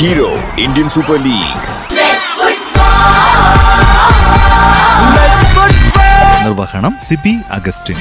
[0.00, 1.64] Hero Indian Super League.
[6.42, 7.98] നിർവഹണം Siby Augustine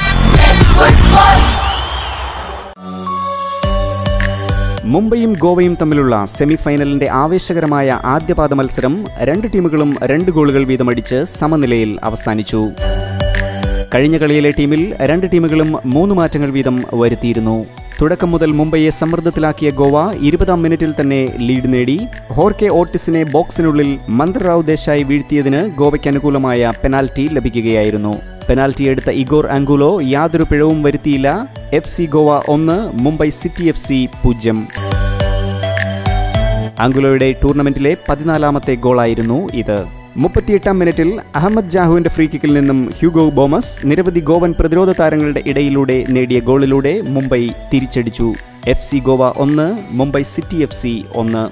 [4.89, 8.93] മുംബൈയും ഗോവയും തമ്മിലുള്ള സെമിഫൈനലിന്റെ ആവേശകരമായ ആദ്യപാദ മത്സരം
[9.29, 12.61] രണ്ട് ടീമുകളും രണ്ട് ഗോളുകൾ വീതമടിച്ച് സമനിലയിൽ അവസാനിച്ചു
[13.93, 17.65] കഴിഞ്ഞ കളിയിലെ ടീമിൽ രണ്ട് ടീമുകളും മൂന്ന് മാറ്റങ്ങൾ വീതം വരുത്തിയിരുന്നു.
[18.01, 21.97] തുടക്കം മുതൽ മുംബൈയെ സമ്മർദ്ദത്തിലാക്കിയ ഗോവ ഇരുപതാം മിനിറ്റിൽ തന്നെ ലീഡ് നേടി.
[22.35, 28.13] ഹോർക്കെ ഓട്ടിസിനെ ബോക്സിനുള്ളിൽ മന്ത്രറാവ് ദേശായി വീഴ്ത്തിയതിന് ഗോവയ്ക്ക് അനുകൂലമായ പെനാൽറ്റി ലഭിക്കുകയായിരുന്നു.
[28.49, 31.47] പെനാൽറ്റി എടുത്ത ഇഗോർ ആംഗുലോ യാതൊരു പിഴവും വരുത്തിയില്ല.
[31.73, 34.67] എഫ് സി ഗോവ ഒന്ന് മുംബൈ സിറ്റി എഫ് സി പൂജ്യം.
[36.85, 39.98] ആംഗുലോയുടെ ടൂർണമെന്റിലെ പതിനാലാമത്തെ ഗോളായിരുന്നു ഇത്.
[40.21, 41.09] മുപ്പത്തിയെട്ടാം മിനിറ്റിൽ
[41.39, 47.41] അഹമ്മദ് ജാഹുവിന്റെ ഫ്രീ കിക്കിൽ നിന്നും ഹ്യൂഗോ ബോമസ് നിരവധി ഗോവൻ പ്രതിരോധ താരങ്ങളുടെ ഇടയിലൂടെ നേടിയ ഗോളിലൂടെ മുംബൈ
[47.71, 48.27] തിരിച്ചടിച്ചു.
[48.73, 49.67] എഫ് സി ഗോവ ഒന്ന്
[49.99, 51.43] മുംബൈ സിറ്റി എഫ് സി ഒന്ന്.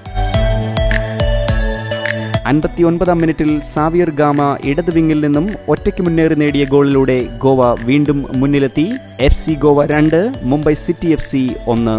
[2.50, 8.86] അൻപത്തിയൊൻപതാം മിനിറ്റിൽ സാവിയർ ഗാമ ഇടത് വിങ്ങിൽ നിന്നും ഒറ്റയ്ക്ക് മുന്നേറി നേടിയ ഗോളിലൂടെ ഗോവ വീണ്ടും മുന്നിലെത്തി.
[9.28, 10.20] എഫ് സി ഗോവ രണ്ട്
[10.52, 11.42] മുംബൈ സിറ്റി എഫ് സി
[11.74, 11.96] ഒന്ന്.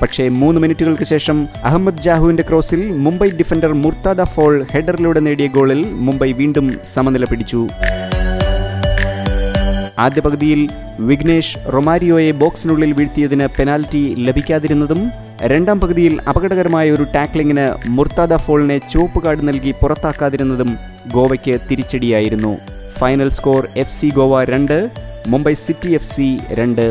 [0.00, 6.32] പക്ഷേ മൂന്ന് മിനിറ്റുകൾക്ക് ശേഷം അഹമ്മദ് ജാഹുവിന്റെ ക്രോസിൽ മുംബൈ ഡിഫൻഡർ മുർത്താദ ഫോൾ ഹെഡറിലൂടെ നേടിയ ഗോളിൽ മുംബൈ
[6.32, 7.68] വീണ്ടും സമനില പിടിച്ചു.
[9.98, 10.60] ആദ്യ പകുതിയിൽ
[11.00, 15.00] വിഘ്നേഷ് റൊമാരിയോയെ ബോക്സിനുള്ളിൽ വീഴ്ത്തിയതിന് പെനാൽറ്റി ലഭിക്കാതിരുന്നതും
[15.52, 20.78] രണ്ടാം പകുതിയിൽ അപകടകരമായ ഒരു ടാക്ലിങ്ങിന് മുർത്താദ ഫോളിനെ ചുവപ്പ് കാർഡ് നൽകി പുറത്താക്കാതിരുന്നതും
[21.12, 22.58] ഗോവയ്ക്ക് തിരിച്ചടിയായിരുന്നു.
[22.98, 24.90] ഫൈനൽ സ്കോർ എഫ് ഗോവ രണ്ട്
[25.26, 26.12] മുംബൈ സിറ്റി എഫ്
[26.60, 26.86] രണ്ട്.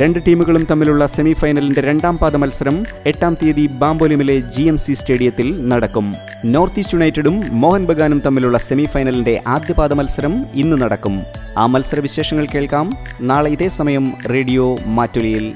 [0.00, 5.68] രണ്ട് ടീമുകളും തമ്മിലുള്ള സെമി ഫൈനലിന്റെ രണ്ടാം പാദ മത്സരം എട്ടാം തീയതി ബാംബോലിമിലെ ജി എം സി സ്റ്റേഡിയത്തിൽ
[5.68, 6.06] നടക്കും.
[6.44, 11.22] നോർത്ത് ഈസ്റ്റ് യുണൈറ്റഡും മോഹൻ ബഗാനും തമ്മിലുള്ള സെമി സെമിഫൈനലിന്റെ ആദ്യപാദ മത്സരം ഇന്ന് നടക്കും.
[11.56, 12.96] ആ മത്സര വിശേഷങ്ങൾ കേൾക്കാം.
[13.20, 15.46] നാളെ ഇതേ സമയം radio മാറ്റുലിയിൽ.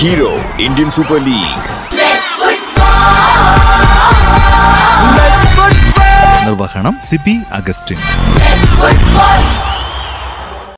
[0.00, 1.73] Hero Indian Super football.
[6.54, 8.00] നിർവഹണം സിബി അഗസ്റ്റിൻ.